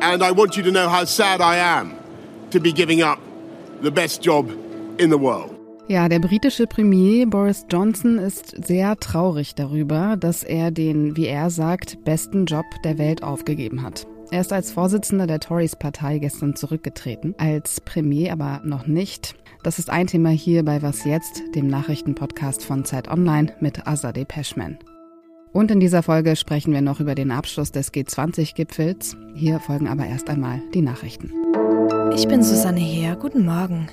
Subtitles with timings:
[0.00, 1.92] And I want you to know how sad I am
[2.50, 3.18] to be giving up
[3.82, 4.50] the best job
[4.98, 5.50] in the world.
[5.88, 11.50] Ja, der britische Premier Boris Johnson ist sehr traurig darüber, dass er den, wie er
[11.50, 14.06] sagt, besten Job der Welt aufgegeben hat.
[14.30, 19.34] Er ist als Vorsitzender der Tories-Partei gestern zurückgetreten, als Premier aber noch nicht.
[19.62, 24.24] Das ist ein Thema hier bei Was jetzt, dem Nachrichtenpodcast von Zeit Online mit Azadeh
[24.24, 24.76] Peschman.
[25.52, 29.16] Und in dieser Folge sprechen wir noch über den Abschluss des G20-Gipfels.
[29.34, 31.30] Hier folgen aber erst einmal die Nachrichten.
[32.16, 33.14] Ich bin Susanne Heer.
[33.14, 33.88] Guten Morgen.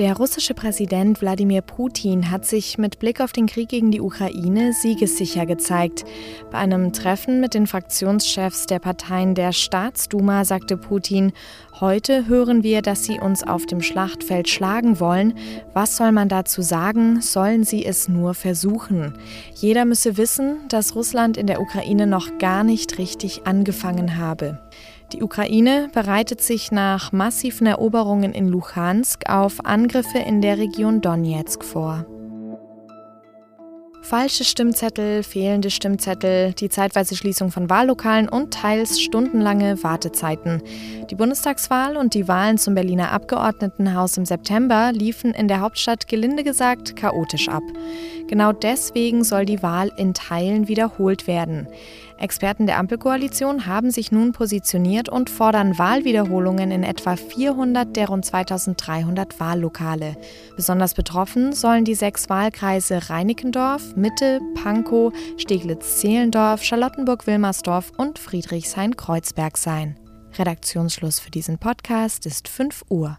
[0.00, 4.72] Der russische Präsident Wladimir Putin hat sich mit Blick auf den Krieg gegen die Ukraine
[4.72, 6.06] siegessicher gezeigt.
[6.50, 11.32] Bei einem Treffen mit den Fraktionschefs der Parteien der Staatsduma sagte Putin,
[11.80, 15.34] heute hören wir, dass sie uns auf dem Schlachtfeld schlagen wollen.
[15.74, 17.20] Was soll man dazu sagen?
[17.20, 19.12] Sollen sie es nur versuchen?
[19.54, 24.58] Jeder müsse wissen, dass Russland in der Ukraine noch gar nicht richtig angefangen habe.
[25.12, 31.64] Die Ukraine bereitet sich nach massiven Eroberungen in Luhansk auf Angriffe in der Region Donetsk
[31.64, 32.06] vor.
[34.02, 40.62] Falsche Stimmzettel, fehlende Stimmzettel, die zeitweise Schließung von Wahllokalen und teils stundenlange Wartezeiten.
[41.10, 46.44] Die Bundestagswahl und die Wahlen zum Berliner Abgeordnetenhaus im September liefen in der Hauptstadt gelinde
[46.44, 47.62] gesagt chaotisch ab.
[48.30, 51.66] Genau deswegen soll die Wahl in Teilen wiederholt werden.
[52.16, 58.24] Experten der Ampelkoalition haben sich nun positioniert und fordern Wahlwiederholungen in etwa 400 der rund
[58.24, 60.16] 2300 Wahllokale.
[60.54, 69.98] Besonders betroffen sollen die sechs Wahlkreise Reinickendorf, Mitte, Pankow, Steglitz-Zehlendorf, Charlottenburg-Wilmersdorf und Friedrichshain-Kreuzberg sein.
[70.38, 73.18] Redaktionsschluss für diesen Podcast ist 5 Uhr.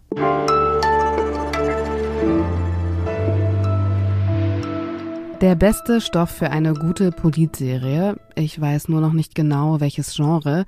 [5.42, 10.66] Der beste Stoff für eine gute Politserie, ich weiß nur noch nicht genau welches Genre,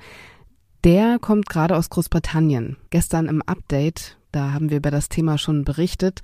[0.83, 2.77] der kommt gerade aus Großbritannien.
[2.89, 6.21] Gestern im Update, da haben wir über das Thema schon berichtet.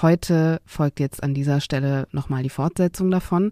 [0.00, 3.50] Heute folgt jetzt an dieser Stelle nochmal die Fortsetzung davon.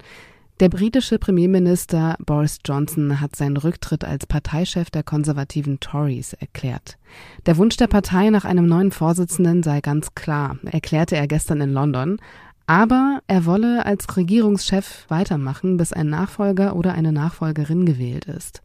[0.61, 6.97] Der britische Premierminister Boris Johnson hat seinen Rücktritt als Parteichef der konservativen Tories erklärt.
[7.45, 11.73] Der Wunsch der Partei nach einem neuen Vorsitzenden sei ganz klar, erklärte er gestern in
[11.73, 12.19] London.
[12.67, 18.63] Aber er wolle als Regierungschef weitermachen, bis ein Nachfolger oder eine Nachfolgerin gewählt ist.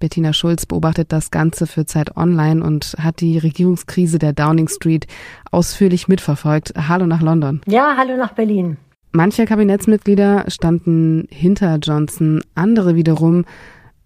[0.00, 5.06] Bettina Schulz beobachtet das Ganze für Zeit Online und hat die Regierungskrise der Downing Street
[5.50, 6.72] ausführlich mitverfolgt.
[6.88, 7.60] Hallo nach London.
[7.66, 8.78] Ja, hallo nach Berlin.
[9.12, 13.44] Manche Kabinettsmitglieder standen hinter Johnson, andere wiederum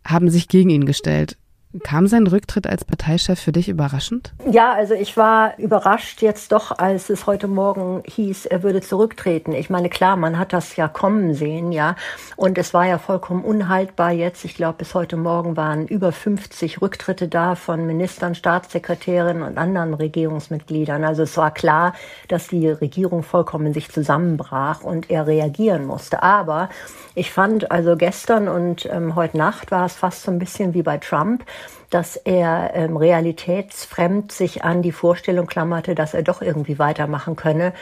[0.07, 1.37] haben sich gegen ihn gestellt.
[1.83, 4.33] Kam sein Rücktritt als Parteichef für dich überraschend?
[4.49, 9.53] Ja, also ich war überrascht jetzt doch, als es heute Morgen hieß, er würde zurücktreten.
[9.53, 11.97] Ich meine, klar, man hat das ja kommen sehen, ja.
[12.37, 14.45] Und es war ja vollkommen unhaltbar jetzt.
[14.45, 19.95] Ich glaube, bis heute Morgen waren über 50 Rücktritte da von Ministern, Staatssekretärinnen und anderen
[19.95, 21.03] Regierungsmitgliedern.
[21.03, 21.95] Also es war klar,
[22.29, 26.23] dass die Regierung vollkommen sich zusammenbrach und er reagieren musste.
[26.23, 26.69] Aber
[27.17, 30.83] ich fand also gestern und ähm, heute Nacht war es fast so ein bisschen wie
[30.83, 31.45] bei Trump
[31.91, 37.73] dass er ähm, realitätsfremd sich an die Vorstellung klammerte, dass er doch irgendwie weitermachen könne.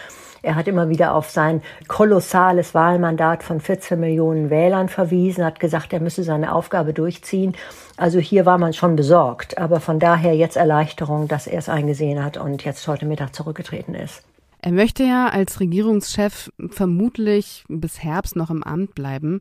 [0.42, 5.92] Er hat immer wieder auf sein kolossales Wahlmandat von 14 Millionen Wählern verwiesen, hat gesagt,
[5.92, 7.54] er müsse seine Aufgabe durchziehen.
[7.96, 12.24] Also hier war man schon besorgt, aber von daher jetzt Erleichterung, dass er es eingesehen
[12.24, 14.24] hat und jetzt heute Mittag zurückgetreten ist.
[14.60, 19.40] Er möchte ja als Regierungschef vermutlich bis Herbst noch im Amt bleiben.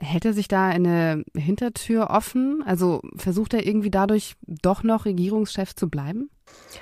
[0.00, 2.62] Hält er sich da eine Hintertür offen?
[2.64, 6.30] Also versucht er irgendwie dadurch doch noch Regierungschef zu bleiben?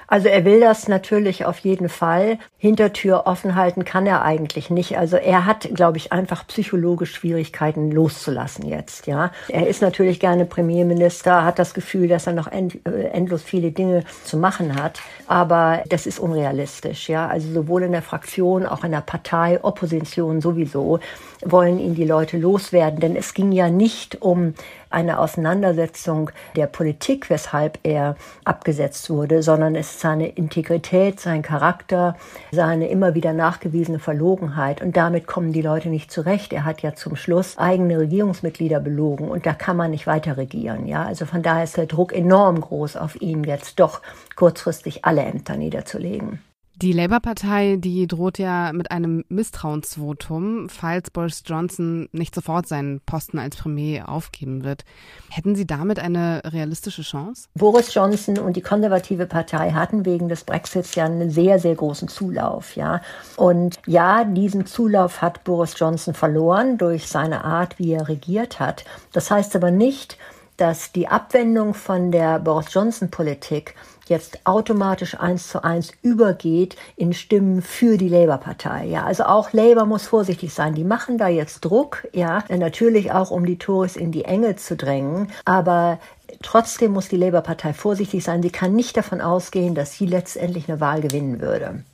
[0.07, 2.39] Also er will das natürlich auf jeden Fall.
[2.59, 4.99] Hintertür offen halten kann er eigentlich nicht.
[4.99, 9.33] Also er hat, glaube ich, einfach psychologisch Schwierigkeiten loszulassen jetzt, ja.
[9.49, 13.71] Er ist natürlich gerne Premierminister, hat das Gefühl, dass er noch end, äh, endlos viele
[13.73, 15.01] Dinge zu machen hat.
[15.27, 17.27] Aber das ist unrealistisch, ja.
[17.27, 21.01] Also sowohl in der Fraktion, auch in der Partei, Opposition sowieso
[21.45, 23.01] wollen ihn die Leute loswerden.
[23.01, 24.55] Denn es ging ja nicht um
[24.95, 32.17] eine Auseinandersetzung der Politik, weshalb er abgesetzt wurde, sondern es ist seine Integrität, sein Charakter,
[32.53, 34.81] seine immer wieder nachgewiesene Verlogenheit.
[34.81, 36.53] Und damit kommen die Leute nicht zurecht.
[36.53, 40.87] Er hat ja zum Schluss eigene Regierungsmitglieder belogen und da kann man nicht weiter regieren.
[40.87, 44.01] Ja, also von daher ist der Druck enorm groß auf ihn, jetzt doch
[44.37, 46.41] kurzfristig alle Ämter niederzulegen.
[46.83, 53.39] Die Labour-Partei, die droht ja mit einem Misstrauensvotum, falls Boris Johnson nicht sofort seinen Posten
[53.39, 54.85] als Premier aufgeben wird.
[55.31, 57.47] Hätten Sie damit eine realistische Chance?
[57.55, 62.09] Boris Johnson und die konservative Partei hatten wegen des Brexits ja einen sehr, sehr großen
[62.09, 63.01] Zulauf, ja.
[63.37, 68.85] Und ja, diesen Zulauf hat Boris Johnson verloren durch seine Art, wie er regiert hat.
[69.13, 70.19] Das heißt aber nicht,
[70.57, 73.75] dass die Abwendung von der Boris Johnson Politik
[74.09, 78.87] jetzt automatisch eins zu eins übergeht in Stimmen für die Labour-Partei.
[78.87, 80.75] Ja, also auch Labour muss vorsichtig sein.
[80.75, 84.77] Die machen da jetzt Druck, ja, natürlich auch um die Tories in die Enge zu
[84.77, 85.99] drängen, aber
[86.43, 88.43] trotzdem muss die Labour-Partei vorsichtig sein.
[88.43, 91.85] Sie kann nicht davon ausgehen, dass sie letztendlich eine Wahl gewinnen würde.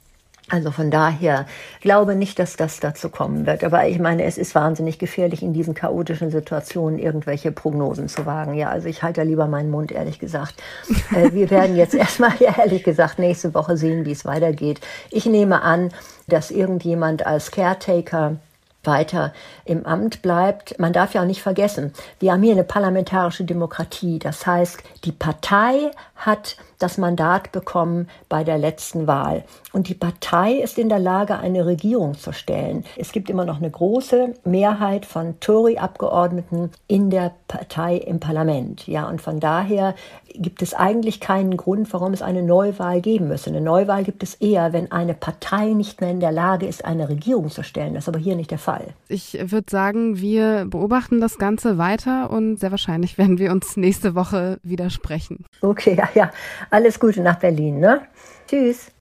[0.51, 1.47] Also von daher
[1.81, 3.63] glaube nicht, dass das dazu kommen wird.
[3.63, 8.55] Aber ich meine, es ist wahnsinnig gefährlich, in diesen chaotischen Situationen irgendwelche Prognosen zu wagen.
[8.55, 10.55] Ja, also ich halte lieber meinen Mund, ehrlich gesagt.
[11.11, 14.81] Äh, wir werden jetzt erstmal, ja, ehrlich gesagt, nächste Woche sehen, wie es weitergeht.
[15.11, 15.91] Ich nehme an,
[16.29, 18.37] dass irgendjemand als Caretaker
[18.85, 19.33] weiter
[19.65, 20.79] im Amt bleibt.
[20.79, 24.19] Man darf ja auch nicht vergessen, wir haben hier eine parlamentarische Demokratie.
[24.19, 29.45] Das heißt, die Partei hat das Mandat bekommen bei der letzten Wahl.
[29.73, 32.85] Und die Partei ist in der Lage, eine Regierung zu stellen.
[32.97, 38.87] Es gibt immer noch eine große Mehrheit von Tory-Abgeordneten in der Partei im Parlament.
[38.89, 39.95] Ja, und von daher
[40.35, 43.51] gibt es eigentlich keinen Grund, warum es eine Neuwahl geben müsse.
[43.51, 47.09] Eine Neuwahl gibt es eher, wenn eine Partei nicht mehr in der Lage ist, eine
[47.09, 47.95] Regierung zu stellen.
[47.95, 48.89] Das ist aber hier nicht der Fall.
[49.09, 54.15] Ich würde sagen, wir beobachten das Ganze weiter und sehr wahrscheinlich werden wir uns nächste
[54.15, 55.45] Woche widersprechen.
[55.61, 56.31] Okay, ja, ja.
[56.71, 58.03] Alles Gute nach Berlin, ne?
[58.47, 58.93] Tschüss.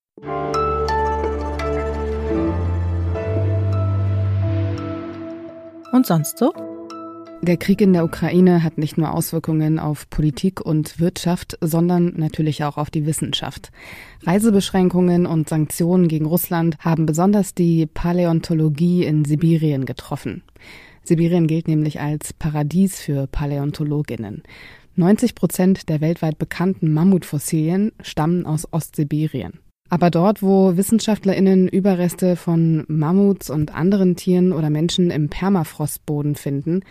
[5.91, 6.51] Und sonst so?
[7.41, 12.63] Der Krieg in der Ukraine hat nicht nur Auswirkungen auf Politik und Wirtschaft, sondern natürlich
[12.63, 13.71] auch auf die Wissenschaft.
[14.25, 20.43] Reisebeschränkungen und Sanktionen gegen Russland haben besonders die Paläontologie in Sibirien getroffen.
[21.03, 24.43] Sibirien gilt nämlich als Paradies für Paläontologinnen.
[24.99, 29.53] 90 Prozent der weltweit bekannten Mammutfossilien stammen aus Ostsibirien.
[29.89, 36.81] Aber dort, wo WissenschaftlerInnen Überreste von Mammuts und anderen Tieren oder Menschen im Permafrostboden finden,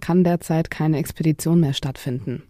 [0.00, 2.42] kann derzeit keine Expedition mehr stattfinden.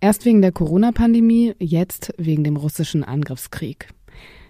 [0.00, 3.88] Erst wegen der Corona-Pandemie, jetzt wegen dem russischen Angriffskrieg.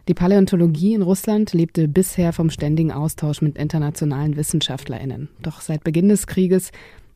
[0.06, 5.30] Die Paläontologie in Russland lebte bisher vom ständigen Austausch mit internationalen Wissenschaftlerinnen.
[5.40, 6.72] Doch seit Beginn des Krieges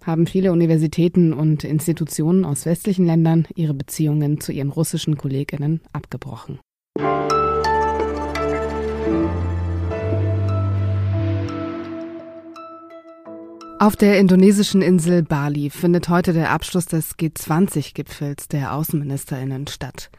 [0.09, 6.59] haben viele Universitäten und Institutionen aus westlichen Ländern ihre Beziehungen zu ihren russischen Kolleginnen abgebrochen.
[13.81, 20.11] Auf der indonesischen Insel Bali findet heute der Abschluss des G20-Gipfels der Außenministerinnen statt.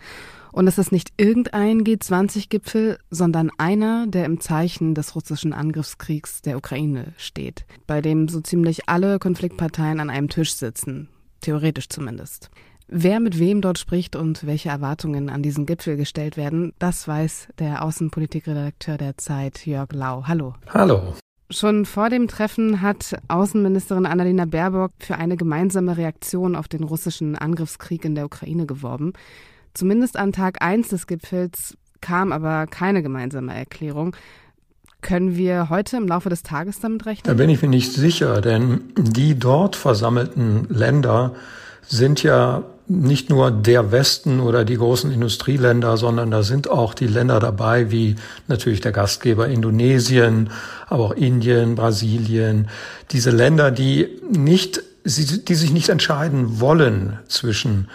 [0.51, 6.57] Und es ist nicht irgendein G20-Gipfel, sondern einer, der im Zeichen des russischen Angriffskriegs der
[6.57, 11.09] Ukraine steht, bei dem so ziemlich alle Konfliktparteien an einem Tisch sitzen,
[11.41, 12.49] theoretisch zumindest.
[12.87, 17.49] Wer mit wem dort spricht und welche Erwartungen an diesen Gipfel gestellt werden, das weiß
[17.59, 20.23] der Außenpolitikredakteur der Zeit, Jörg Lau.
[20.25, 20.55] Hallo.
[20.73, 21.13] Hallo.
[21.51, 27.35] Schon vor dem Treffen hat Außenministerin Annalena Baerbock für eine gemeinsame Reaktion auf den russischen
[27.35, 29.13] Angriffskrieg in der Ukraine geworben.
[29.73, 34.15] Zumindest an Tag 1 des Gipfels kam aber keine gemeinsame Erklärung.
[35.01, 37.23] Können wir heute im Laufe des Tages damit rechnen?
[37.25, 41.35] Da bin ich mir nicht sicher, denn die dort versammelten Länder
[41.87, 47.07] sind ja nicht nur der Westen oder die großen Industrieländer, sondern da sind auch die
[47.07, 48.15] Länder dabei, wie
[48.47, 50.49] natürlich der Gastgeber Indonesien,
[50.87, 52.67] aber auch Indien, Brasilien.
[53.11, 57.87] Diese Länder, die nicht, die sich nicht entscheiden wollen zwischen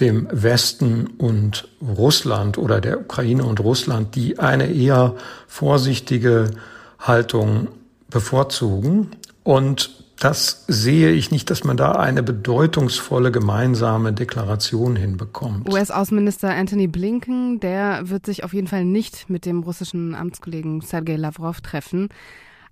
[0.00, 5.14] dem Westen und Russland oder der Ukraine und Russland, die eine eher
[5.46, 6.50] vorsichtige
[6.98, 7.68] Haltung
[8.10, 9.08] bevorzugen.
[9.42, 15.70] Und das sehe ich nicht, dass man da eine bedeutungsvolle gemeinsame Deklaration hinbekommt.
[15.70, 21.16] US-Außenminister Anthony Blinken, der wird sich auf jeden Fall nicht mit dem russischen Amtskollegen Sergei
[21.16, 22.08] Lavrov treffen.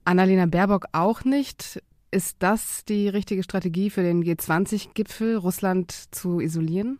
[0.04, 1.82] Annalena Baerbock auch nicht.
[2.10, 6.98] Ist das die richtige Strategie für den G20-Gipfel, Russland zu isolieren?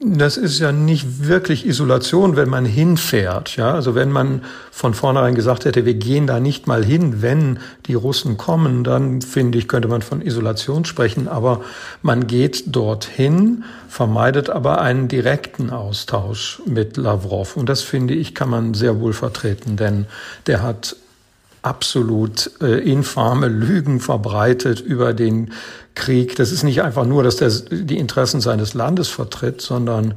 [0.00, 3.56] Das ist ja nicht wirklich Isolation, wenn man hinfährt.
[3.56, 7.60] Ja, also wenn man von vornherein gesagt hätte, wir gehen da nicht mal hin, wenn
[7.86, 11.28] die Russen kommen, dann finde ich, könnte man von Isolation sprechen.
[11.28, 11.60] Aber
[12.02, 17.56] man geht dorthin, vermeidet aber einen direkten Austausch mit Lavrov.
[17.56, 20.06] Und das finde ich, kann man sehr wohl vertreten, denn
[20.48, 20.96] der hat
[21.62, 25.52] absolut äh, infame Lügen verbreitet über den
[25.94, 26.36] Krieg.
[26.36, 30.14] Das ist nicht einfach nur, dass der die Interessen seines Landes vertritt, sondern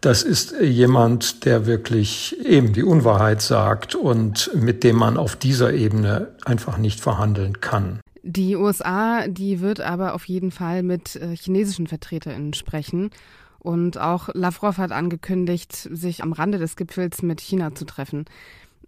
[0.00, 5.74] das ist jemand, der wirklich eben die Unwahrheit sagt und mit dem man auf dieser
[5.74, 8.00] Ebene einfach nicht verhandeln kann.
[8.22, 13.10] Die USA, die wird aber auf jeden Fall mit äh, chinesischen VertreterInnen sprechen.
[13.58, 18.24] Und auch Lavrov hat angekündigt, sich am Rande des Gipfels mit China zu treffen.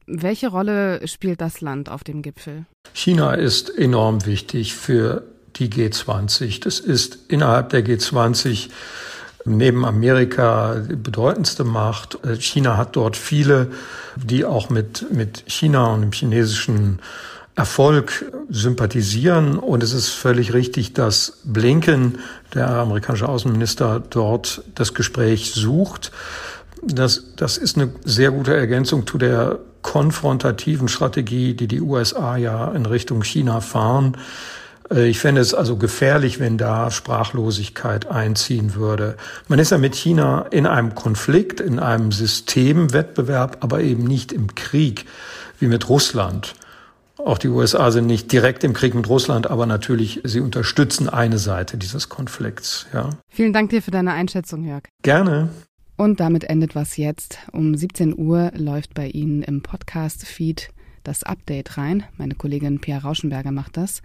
[0.06, 2.66] Welche Rolle spielt das Land auf dem Gipfel?
[2.92, 5.22] China ist enorm wichtig für
[5.56, 6.62] die G20.
[6.62, 8.68] Das ist innerhalb der G20
[9.44, 12.18] neben Amerika die bedeutendste Macht.
[12.38, 13.70] China hat dort viele,
[14.16, 17.00] die auch mit, mit China und dem chinesischen
[17.54, 19.58] Erfolg sympathisieren.
[19.58, 22.18] Und es ist völlig richtig, dass Blinken,
[22.54, 26.12] der amerikanische Außenminister, dort das Gespräch sucht.
[26.82, 32.72] Das, das ist eine sehr gute Ergänzung zu der konfrontativen Strategie, die die USA ja
[32.72, 34.16] in Richtung China fahren.
[34.90, 39.16] Äh, ich fände es also gefährlich, wenn da Sprachlosigkeit einziehen würde.
[39.48, 44.54] Man ist ja mit China in einem Konflikt, in einem Systemwettbewerb, aber eben nicht im
[44.54, 45.06] Krieg
[45.58, 46.54] wie mit Russland.
[47.18, 51.38] Auch die USA sind nicht direkt im Krieg mit Russland, aber natürlich, sie unterstützen eine
[51.38, 52.86] Seite dieses Konflikts.
[52.92, 53.10] Ja.
[53.28, 54.82] Vielen Dank dir für deine Einschätzung, Jörg.
[55.02, 55.50] Gerne.
[55.96, 57.38] Und damit endet was jetzt.
[57.52, 60.70] Um 17 Uhr läuft bei Ihnen im Podcast-Feed
[61.04, 62.04] das Update rein.
[62.16, 64.02] Meine Kollegin Pia Rauschenberger macht das.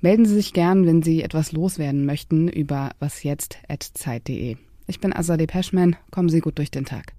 [0.00, 4.56] Melden Sie sich gern, wenn Sie etwas loswerden möchten, über wasjetzt.zeit.de.
[4.86, 5.96] Ich bin Azadeh Peschman.
[6.10, 7.14] Kommen Sie gut durch den Tag.